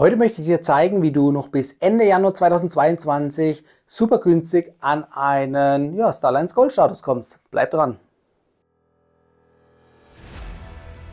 [0.00, 5.04] Heute möchte ich dir zeigen, wie du noch bis Ende Januar 2022 super günstig an
[5.12, 7.38] einen ja, Starlines Gold Status kommst.
[7.50, 7.98] Bleib dran.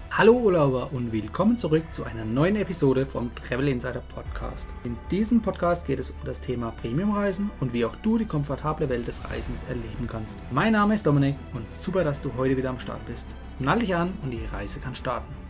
[0.10, 4.70] Hallo Urlauber und willkommen zurück zu einer neuen Episode vom Travel Insider Podcast.
[4.86, 8.88] In diesem Podcast geht es um das Thema Premiumreisen und wie auch du die komfortable
[8.88, 10.40] Welt des Reisens erleben kannst.
[10.50, 13.36] Mein Name ist Dominik und super, dass du heute wieder am Start bist.
[13.60, 15.46] Nall dich an und die Reise kann starten.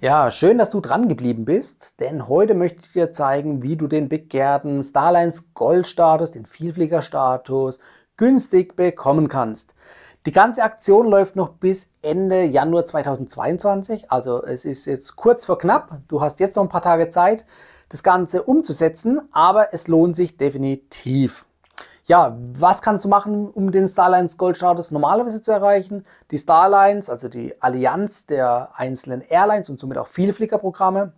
[0.00, 3.88] Ja, schön, dass du dran geblieben bist, denn heute möchte ich dir zeigen, wie du
[3.88, 7.80] den begehrten Starlines Gold-Status, den Vielflieger-Status,
[8.16, 9.74] günstig bekommen kannst.
[10.24, 15.58] Die ganze Aktion läuft noch bis Ende Januar 2022, also es ist jetzt kurz vor
[15.58, 15.98] knapp.
[16.06, 17.44] Du hast jetzt noch ein paar Tage Zeit,
[17.88, 21.44] das Ganze umzusetzen, aber es lohnt sich definitiv.
[22.08, 26.04] Ja, was kannst du machen, um den Starlines Gold Status normalerweise zu erreichen?
[26.30, 31.12] Die Starlines, also die Allianz der einzelnen Airlines und somit auch Vielfliegerprogramme,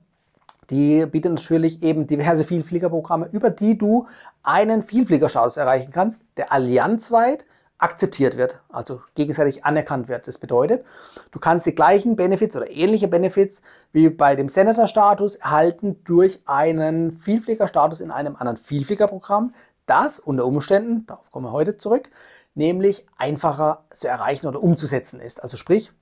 [0.69, 4.09] die bietet natürlich eben diverse Vielfliegerprogramme, über die du
[4.43, 7.45] einen Vielfliegerstatus erreichen kannst, der allianzweit
[7.79, 10.29] akzeptiert wird, also gegenseitig anerkannt wird.
[10.29, 10.85] Das bedeutet,
[11.31, 17.13] du kannst die gleichen Benefits oder ähnliche Benefits wie bei dem Senator-Status erhalten durch einen
[17.13, 19.55] Vielfliegerstatus in einem anderen Vielfliegerprogramm,
[19.91, 22.09] das unter Umständen, darauf kommen wir heute zurück,
[22.55, 25.43] nämlich einfacher zu erreichen oder umzusetzen ist.
[25.43, 25.93] Also sprich,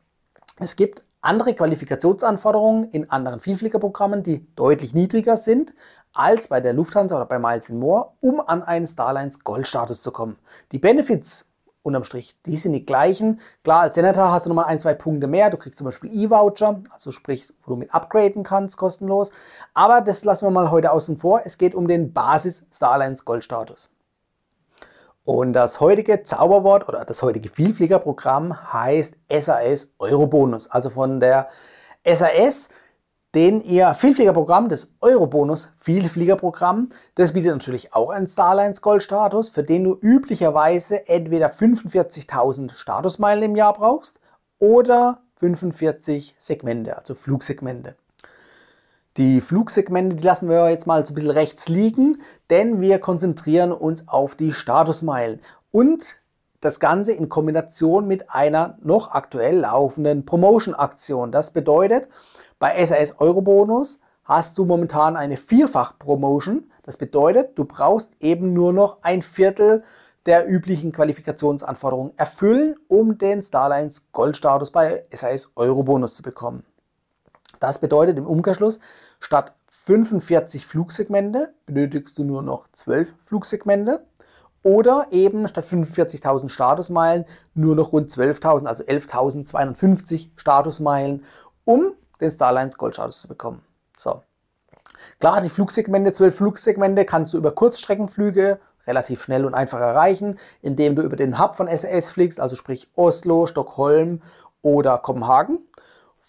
[0.61, 5.75] es gibt andere Qualifikationsanforderungen in anderen Vielfliegerprogrammen, die deutlich niedriger sind
[6.15, 10.39] als bei der Lufthansa oder bei Miles More, um an einen Starlines Gold-Status zu kommen.
[10.73, 11.48] Die Benefits
[11.89, 13.41] unterm Strich, die sind die gleichen.
[13.65, 15.51] Klar, als Senator hast du nochmal ein, zwei Punkte mehr.
[15.51, 19.33] Du kriegst zum Beispiel E-Voucher, also sprich, wo du mit upgraden kannst, kostenlos.
[19.75, 21.43] Aber das lassen wir mal heute außen vor.
[21.45, 23.91] Es geht um den Basis Starlines Gold-Status.
[25.25, 30.71] Und das heutige Zauberwort oder das heutige Vielfliegerprogramm heißt SAS Eurobonus.
[30.71, 31.49] Also von der
[32.05, 32.71] SAS
[33.39, 39.63] den ihr Vielfliegerprogramm, das Eurobonus Vielfliegerprogramm, das bietet natürlich auch einen Starlines Gold Status, für
[39.63, 44.19] den du üblicherweise entweder 45.000 Statusmeilen im Jahr brauchst
[44.59, 47.95] oder 45 Segmente, also Flugsegmente.
[49.17, 52.17] Die Flugsegmente, die lassen wir jetzt mal so ein bisschen rechts liegen,
[52.51, 55.39] denn wir konzentrieren uns auf die Statusmeilen
[55.71, 56.17] und
[56.61, 61.31] das Ganze in Kombination mit einer noch aktuell laufenden Promotion-Aktion.
[61.31, 62.09] Das bedeutet,
[62.59, 66.71] bei SAS Eurobonus hast du momentan eine Vierfach-Promotion.
[66.83, 69.83] Das bedeutet, du brauchst eben nur noch ein Viertel
[70.27, 76.65] der üblichen Qualifikationsanforderungen erfüllen, um den Starlines Goldstatus bei SAS Eurobonus zu bekommen.
[77.61, 78.81] Das bedeutet im Umkehrschluss,
[79.21, 84.05] statt 45 Flugsegmente benötigst du nur noch 12 Flugsegmente
[84.63, 91.25] oder eben statt 45.000 Statusmeilen nur noch rund 12.000, also 11.250 Statusmeilen,
[91.65, 93.63] um den Starlines Goldstatus zu bekommen.
[93.97, 94.23] So.
[95.21, 100.97] Klar, die Flugsegmente, zwölf Flugsegmente kannst du über Kurzstreckenflüge relativ schnell und einfach erreichen, indem
[100.97, 104.23] du über den Hub von SAS fliegst, also sprich Oslo, Stockholm
[104.63, 105.61] oder Kopenhagen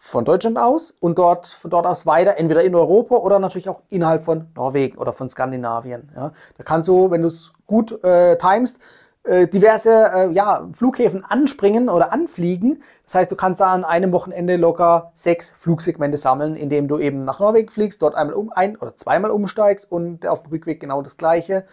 [0.01, 3.81] von Deutschland aus und dort von dort aus weiter, entweder in Europa oder natürlich auch
[3.89, 6.11] innerhalb von Norwegen oder von Skandinavien.
[6.16, 6.31] Ja.
[6.57, 8.79] Da kannst du, wenn du es gut äh, timest,
[9.24, 12.81] äh, diverse äh, ja, Flughäfen anspringen oder anfliegen.
[13.06, 17.25] Das heißt, du kannst da an einem Wochenende locker sechs Flugsegmente sammeln, indem du eben
[17.25, 21.02] nach Norwegen fliegst, dort einmal um ein oder zweimal umsteigst und auf dem Rückweg genau
[21.02, 21.66] das gleiche.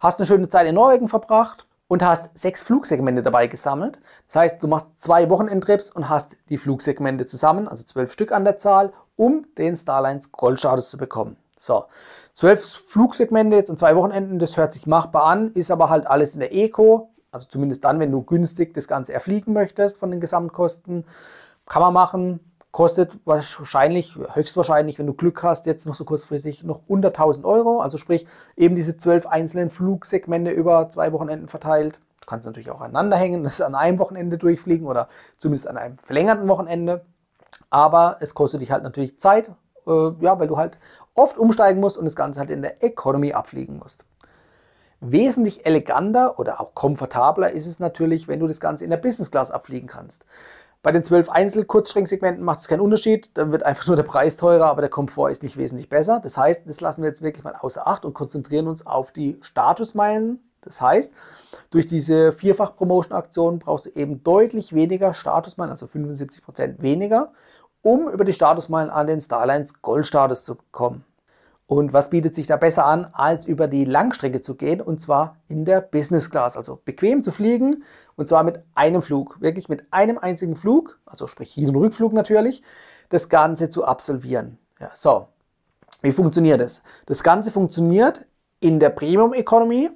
[0.00, 3.98] Hast eine schöne Zeit in Norwegen verbracht und hast sechs Flugsegmente dabei gesammelt.
[4.26, 8.44] Das heißt, du machst zwei Wochenendtrips und hast die Flugsegmente zusammen, also zwölf Stück an
[8.44, 11.36] der Zahl, um den Starlines Goldstatus zu bekommen.
[11.58, 11.86] So,
[12.38, 16.34] zwölf Flugsegmente jetzt an zwei Wochenenden, das hört sich machbar an, ist aber halt alles
[16.34, 17.10] in der Eco.
[17.32, 21.04] Also zumindest dann, wenn du günstig das Ganze erfliegen möchtest von den Gesamtkosten.
[21.66, 22.38] Kann man machen,
[22.70, 27.80] kostet wahrscheinlich, höchstwahrscheinlich, wenn du Glück hast, jetzt noch so kurzfristig noch unter 1000 Euro.
[27.80, 28.24] Also sprich,
[28.56, 31.98] eben diese zwölf einzelnen Flugsegmente über zwei Wochenenden verteilt.
[32.20, 35.98] Du kannst natürlich auch aneinander hängen, das an einem Wochenende durchfliegen oder zumindest an einem
[35.98, 37.04] verlängerten Wochenende.
[37.68, 39.50] Aber es kostet dich halt natürlich Zeit,
[39.88, 40.78] äh, ja, weil du halt
[41.14, 44.04] oft umsteigen musst und das Ganze halt in der Economy abfliegen musst.
[45.00, 49.30] Wesentlich eleganter oder auch komfortabler ist es natürlich, wenn du das Ganze in der Business
[49.30, 50.24] Class abfliegen kannst.
[50.82, 54.66] Bei den zwölf Einzel-Kurzstreckensegmenten macht es keinen Unterschied, dann wird einfach nur der Preis teurer,
[54.66, 56.20] aber der Komfort ist nicht wesentlich besser.
[56.22, 59.38] Das heißt, das lassen wir jetzt wirklich mal außer Acht und konzentrieren uns auf die
[59.42, 60.40] Statusmeilen.
[60.62, 61.12] Das heißt,
[61.70, 67.32] durch diese Vierfach-Promotion-Aktion brauchst du eben deutlich weniger Statusmeilen, also 75% weniger,
[67.82, 71.04] um über die Statusmeilen an den Starlines Gold-Status zu kommen.
[71.66, 75.36] Und was bietet sich da besser an, als über die Langstrecke zu gehen und zwar
[75.48, 77.84] in der Business Class, also bequem zu fliegen
[78.16, 82.14] und zwar mit einem Flug, wirklich mit einem einzigen Flug, also sprich Hin- und Rückflug
[82.14, 82.62] natürlich,
[83.10, 84.56] das Ganze zu absolvieren.
[84.80, 85.28] Ja, so,
[86.00, 86.82] wie funktioniert das?
[87.04, 88.24] Das Ganze funktioniert
[88.60, 89.90] in der Premium Economy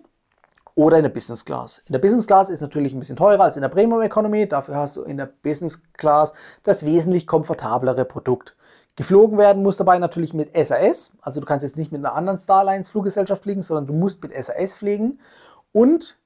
[0.74, 1.82] oder in der Business Class.
[1.86, 4.48] In der Business Class ist natürlich ein bisschen teurer als in der Premium Economy.
[4.48, 6.32] Dafür hast du in der Business Class
[6.62, 8.56] das wesentlich komfortablere Produkt.
[8.96, 11.16] Geflogen werden muss dabei natürlich mit SAS.
[11.22, 14.32] Also du kannst jetzt nicht mit einer anderen Starlines Fluggesellschaft fliegen, sondern du musst mit
[14.32, 15.18] SAS fliegen.
[15.72, 16.18] Und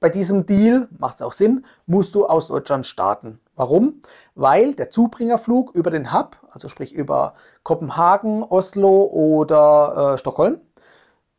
[0.00, 3.40] bei diesem Deal, macht es auch Sinn, musst du aus Deutschland starten.
[3.56, 4.02] Warum?
[4.34, 10.60] Weil der Zubringerflug über den Hub, also sprich über Kopenhagen, Oslo oder äh, Stockholm,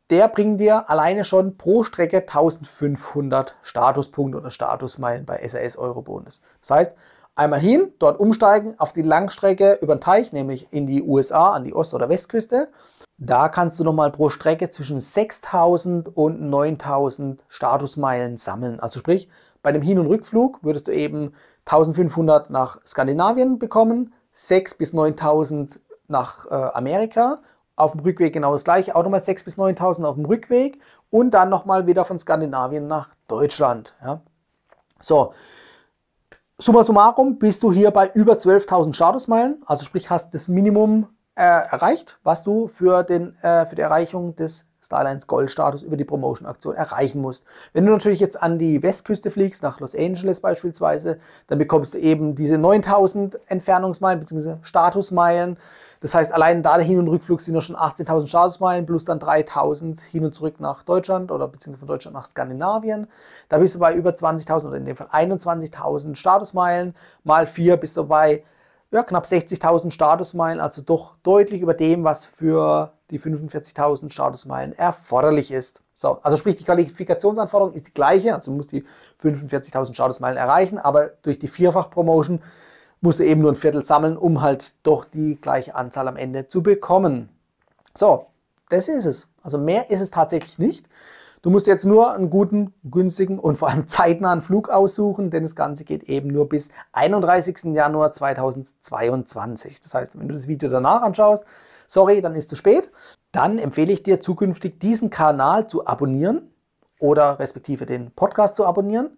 [0.10, 6.42] der bringt dir alleine schon pro Strecke 1500 Statuspunkte oder Statusmeilen bei SAS Eurobonus.
[6.62, 6.96] Das heißt,
[7.36, 11.64] einmal hin, dort umsteigen auf die Langstrecke über den Teich, nämlich in die USA, an
[11.64, 12.70] die Ost- oder Westküste.
[13.18, 18.80] Da kannst du nochmal pro Strecke zwischen 6000 und 9000 Statusmeilen sammeln.
[18.80, 19.30] Also sprich,
[19.62, 21.34] bei dem Hin- und Rückflug würdest du eben
[21.66, 27.40] 1500 nach Skandinavien bekommen, 6 bis 9000 nach äh, Amerika
[27.76, 30.80] auf dem Rückweg genau das gleiche, auch nochmal 6.000 bis 9.000 auf dem Rückweg
[31.10, 33.94] und dann nochmal wieder von Skandinavien nach Deutschland.
[34.04, 34.22] Ja.
[35.02, 35.34] So,
[36.58, 41.44] summa summarum bist du hier bei über 12.000 Statusmeilen, also sprich hast das Minimum äh,
[41.44, 46.76] erreicht, was du für, den, äh, für die Erreichung des Starlines Gold-Status über die Promotion-Aktion
[46.76, 47.46] erreichen musst.
[47.74, 51.98] Wenn du natürlich jetzt an die Westküste fliegst, nach Los Angeles beispielsweise, dann bekommst du
[51.98, 54.58] eben diese 9000 Entfernungsmeilen bzw.
[54.62, 55.58] Statusmeilen.
[56.02, 59.20] Das heißt, allein da der Hin- und Rückflug sind ja schon 18.000 Statusmeilen plus dann
[59.20, 63.08] 3.000 hin und zurück nach Deutschland oder beziehungsweise von Deutschland nach Skandinavien.
[63.50, 66.96] Da bist du bei über 20.000 oder in dem Fall 21.000 Statusmeilen.
[67.24, 68.44] Mal 4 bist du bei
[68.92, 75.52] ja, knapp 60.000 Statusmeilen, also doch deutlich über dem, was für die 45.000 Statusmeilen erforderlich
[75.52, 75.82] ist.
[75.96, 78.86] So, also sprich, die Qualifikationsanforderung ist die gleiche, also du musst die
[79.22, 82.42] 45.000 Statusmeilen erreichen, aber durch die Vierfach-Promotion
[83.02, 86.48] musst du eben nur ein Viertel sammeln, um halt doch die gleiche Anzahl am Ende
[86.48, 87.30] zu bekommen.
[87.96, 88.28] So,
[88.70, 89.30] das ist es.
[89.44, 90.90] Also mehr ist es tatsächlich nicht.
[91.42, 95.56] Du musst jetzt nur einen guten, günstigen und vor allem zeitnahen Flug aussuchen, denn das
[95.56, 97.76] Ganze geht eben nur bis 31.
[97.76, 99.80] Januar 2022.
[99.80, 101.46] Das heißt, wenn du das Video danach anschaust,
[101.88, 102.92] sorry, dann ist zu spät.
[103.32, 106.50] Dann empfehle ich dir zukünftig diesen Kanal zu abonnieren
[107.00, 109.18] oder respektive den Podcast zu abonnieren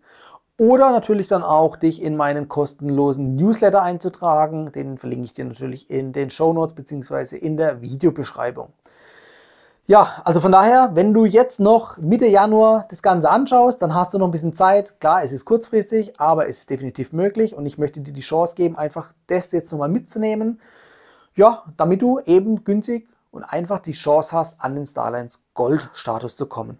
[0.57, 4.71] oder natürlich dann auch dich in meinen kostenlosen Newsletter einzutragen.
[4.71, 7.37] Den verlinke ich dir natürlich in den Show Notes bzw.
[7.37, 8.73] in der Videobeschreibung.
[9.85, 14.13] Ja, also von daher, wenn du jetzt noch Mitte Januar das Ganze anschaust, dann hast
[14.13, 14.99] du noch ein bisschen Zeit.
[14.99, 18.55] Klar, es ist kurzfristig, aber es ist definitiv möglich und ich möchte dir die Chance
[18.55, 20.59] geben, einfach das jetzt nochmal mitzunehmen.
[21.35, 26.47] Ja, damit du eben günstig und einfach die Chance hast, an den Starlines Gold-Status zu
[26.47, 26.77] kommen.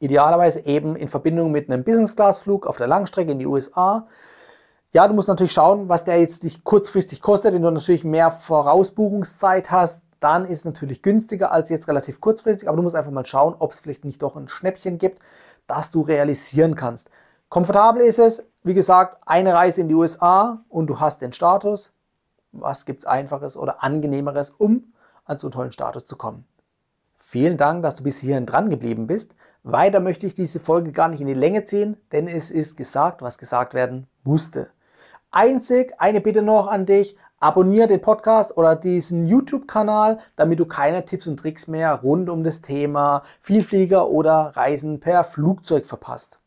[0.00, 4.06] Idealerweise eben in Verbindung mit einem Business-Class-Flug auf der Langstrecke in die USA.
[4.92, 7.52] Ja, du musst natürlich schauen, was der jetzt dich kurzfristig kostet.
[7.52, 12.68] Wenn du natürlich mehr Vorausbuchungszeit hast, dann ist es natürlich günstiger als jetzt relativ kurzfristig.
[12.68, 15.20] Aber du musst einfach mal schauen, ob es vielleicht nicht doch ein Schnäppchen gibt,
[15.66, 17.10] das du realisieren kannst.
[17.48, 21.92] Komfortabel ist es, wie gesagt, eine Reise in die USA und du hast den Status.
[22.52, 24.92] Was gibt es einfaches oder angenehmeres, um
[25.24, 26.44] an so einen tollen Status zu kommen?
[27.16, 29.34] Vielen Dank, dass du bis hierhin dran geblieben bist.
[29.70, 33.20] Weiter möchte ich diese Folge gar nicht in die Länge ziehen, denn es ist gesagt,
[33.20, 34.70] was gesagt werden musste.
[35.30, 41.04] Einzig eine Bitte noch an dich, abonniere den Podcast oder diesen YouTube-Kanal, damit du keine
[41.04, 46.38] Tipps und Tricks mehr rund um das Thema Vielflieger oder Reisen per Flugzeug verpasst.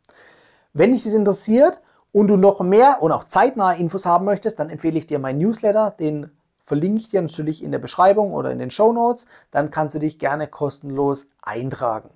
[0.73, 1.79] Wenn dich das interessiert
[2.11, 5.37] und du noch mehr und auch zeitnahe Infos haben möchtest, dann empfehle ich dir meinen
[5.37, 6.31] Newsletter, den
[6.65, 9.27] verlinke ich dir natürlich in der Beschreibung oder in den Show Notes.
[9.51, 12.09] Dann kannst du dich gerne kostenlos eintragen.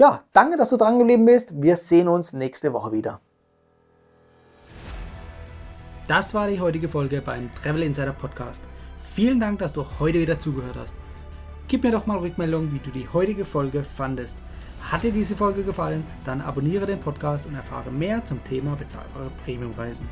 [0.00, 1.60] Ja, danke, dass du dran geblieben bist.
[1.60, 3.20] Wir sehen uns nächste Woche wieder.
[6.06, 8.62] Das war die heutige Folge beim Travel Insider Podcast.
[9.00, 10.94] Vielen Dank, dass du heute wieder zugehört hast.
[11.66, 14.36] Gib mir doch mal Rückmeldung, wie du die heutige Folge fandest.
[14.82, 19.32] Hat dir diese Folge gefallen, dann abonniere den Podcast und erfahre mehr zum Thema bezahlbare
[19.44, 20.08] Premiumreisen.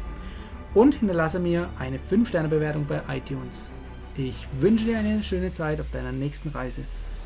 [0.74, 3.70] Und hinterlasse mir eine 5-Sterne-Bewertung bei iTunes.
[4.16, 6.82] Ich wünsche dir eine schöne Zeit auf deiner nächsten Reise.